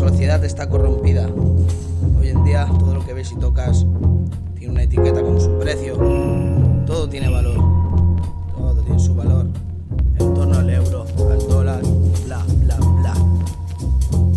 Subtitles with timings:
[0.00, 1.28] sociedad está corrompida.
[2.18, 3.84] Hoy en día todo lo que ves y tocas
[4.58, 5.92] tiene una etiqueta con su precio.
[6.86, 7.58] Todo tiene valor.
[8.56, 9.44] Todo tiene su valor.
[10.18, 11.82] En torno al euro, al dólar,
[12.24, 13.14] bla, bla, bla.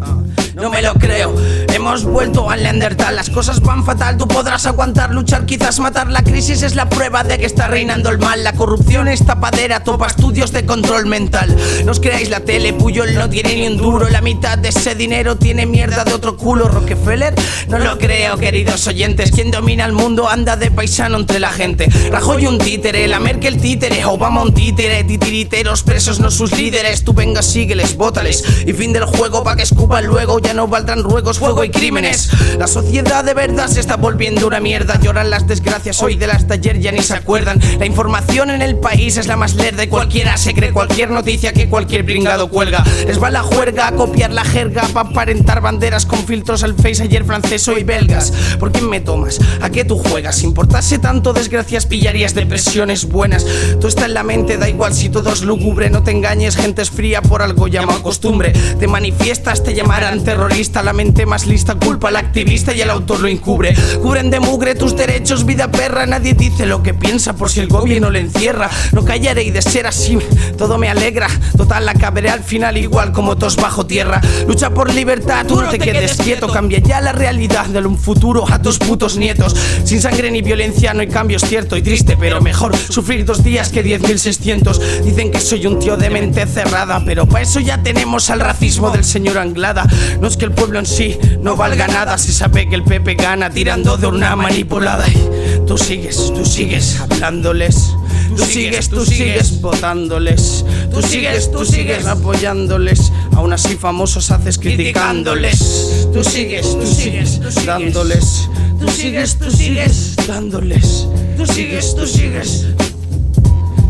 [0.00, 0.22] Ah,
[0.54, 1.34] No me lo creo,
[1.80, 3.16] hemos vuelto al Neandertal.
[3.16, 6.10] Las cosas van fatal, tú podrás aguantar, luchar, quizás matar.
[6.10, 8.44] La crisis es la prueba de que está reinando el mal.
[8.44, 11.56] La corrupción es tapadera, topa estudios de control mental.
[11.84, 14.10] No os creáis la tele, Puyol no tiene ni un duro.
[14.10, 16.68] La mitad de ese dinero tiene mierda de otro culo.
[16.68, 17.34] Rockefeller,
[17.68, 19.30] no lo creo, queridos oyentes.
[19.30, 21.86] Quien domina el mundo anda de paisano entre la gente.
[22.10, 27.04] Rajoy un títere, la Merkel títere Obama un títere, titiriteros presos no sus líderes.
[27.04, 28.44] Tú vengas, sígueles, bótales.
[28.66, 30.40] Y fin del juego pa' que escupan luego.
[30.40, 32.30] Ya no valdrán ruegos, fuego y crímenes.
[32.58, 34.98] La sociedad de verdad se está volviendo una mierda.
[35.00, 37.60] Lloran las desgracias hoy de las de ayer ya ni se acuerdan.
[37.78, 41.52] La información en el país es la más lerda Y cualquiera se cree cualquier noticia
[41.52, 42.84] que cualquier pringado cuelga.
[43.06, 47.02] Les va la juerga a copiar la jerga Pa' aparentar banderas con filtros al face
[47.02, 48.32] Ayer francés hoy belgas.
[48.58, 49.38] ¿Por qué me tomas?
[49.60, 50.36] ¿A qué tú juegas?
[50.36, 53.46] Si importase tanto desgracias pillarías depresiones buenas.
[53.80, 55.90] Tú está en la mente, da igual si todo es lúgubre.
[55.90, 58.52] No te engañes, gente es fría por algo llamado costumbre.
[58.52, 60.82] Te manifiestas, te llamarán terrorista.
[60.82, 63.74] La mente más lista culpa al activista y el autor lo encubre.
[64.02, 67.68] Cubren de mugre tus derechos, vida perra Nadie dice lo que piensa por si el
[67.68, 68.70] gobierno le encierra.
[68.92, 70.18] No callaré y de ser así,
[70.56, 71.28] todo me alegra.
[71.56, 74.20] Total, la caberé al final igual como tos bajo tierra.
[74.46, 76.48] Lucha por libertad, tú no te quedes quieto.
[76.48, 79.54] Cambia ya la realidad de un futuro a tus putos nietos.
[79.84, 83.70] Sin sangre ni violencia no hay cambios, cierto y triste Pero mejor sufrir dos días
[83.70, 88.30] que 10.600 Dicen que soy un tío de mente cerrada Pero para eso ya tenemos
[88.30, 89.86] al racismo del señor Anglada.
[90.20, 93.14] No es que el pueblo en sí no valga nada Se sabe que el Pepe
[93.14, 95.06] gana tirando de una manipulada.
[95.08, 97.94] Y tú sigues, tú sigues hablándoles
[98.36, 103.12] Tú sigues, tú sigues votándoles Tú sigues, tú sigues apoyándoles.
[103.36, 106.08] Aún así famosos haces criticándoles.
[106.12, 108.48] Tú sigues, tú sigues dándoles.
[108.80, 111.06] Tú sigues, tú sigues dándoles.
[111.36, 112.66] Tú sigues, tú sigues.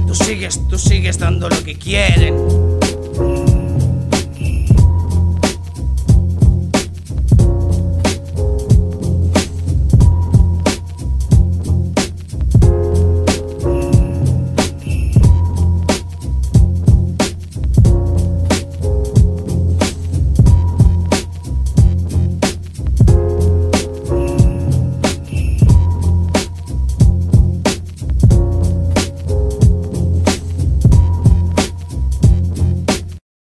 [0.06, 2.34] Tú sigues, tú sigues dando lo que quieren